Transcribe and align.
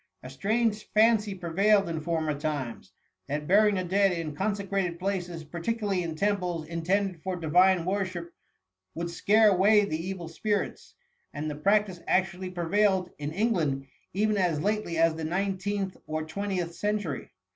A 0.23 0.31
strange 0.31 0.83
fancy 0.95 1.35
prevailed 1.35 1.87
in 1.87 2.01
former 2.01 2.33
times, 2.33 2.91
that 3.27 3.45
burying 3.45 3.75
the 3.75 3.83
dead 3.83 4.11
in 4.11 4.33
consecrated 4.35 4.97
places, 4.97 5.43
particularly 5.43 6.01
in 6.01 6.15
temples 6.15 6.65
intended 6.65 7.21
for 7.21 7.35
divine 7.35 7.85
worship, 7.85 8.33
would 8.95 9.11
scare 9.11 9.49
away 9.51 9.85
the 9.85 10.03
evil 10.07 10.27
spirits, 10.27 10.95
and 11.35 11.51
the 11.51 11.55
practice 11.55 11.99
actually 12.07 12.49
prevailed 12.49 13.11
in 13.19 13.31
Eng 13.31 13.53
land 13.53 13.85
even 14.11 14.37
as 14.37 14.59
lately 14.59 14.97
as 14.97 15.13
the 15.13 15.23
nineteenth 15.23 15.95
or 16.07 16.23
twen 16.25 16.49
tieth 16.49 16.73
century. 16.73 17.29